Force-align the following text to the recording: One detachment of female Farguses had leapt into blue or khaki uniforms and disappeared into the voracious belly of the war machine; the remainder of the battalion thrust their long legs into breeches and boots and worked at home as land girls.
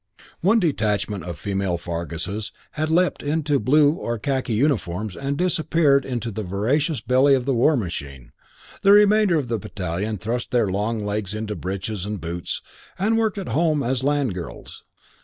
One 0.39 0.59
detachment 0.59 1.23
of 1.25 1.37
female 1.37 1.77
Farguses 1.77 2.51
had 2.71 2.89
leapt 2.89 3.21
into 3.21 3.59
blue 3.59 3.91
or 3.91 4.17
khaki 4.17 4.53
uniforms 4.55 5.15
and 5.15 5.37
disappeared 5.37 6.05
into 6.07 6.31
the 6.31 6.41
voracious 6.41 7.01
belly 7.01 7.35
of 7.35 7.45
the 7.45 7.53
war 7.53 7.77
machine; 7.77 8.31
the 8.81 8.93
remainder 8.93 9.37
of 9.37 9.47
the 9.47 9.59
battalion 9.59 10.17
thrust 10.17 10.49
their 10.49 10.65
long 10.71 11.05
legs 11.05 11.35
into 11.35 11.55
breeches 11.55 12.03
and 12.07 12.19
boots 12.19 12.63
and 12.97 13.15
worked 13.19 13.37
at 13.37 13.49
home 13.49 13.83
as 13.83 14.03
land 14.03 14.33
girls. 14.33 14.83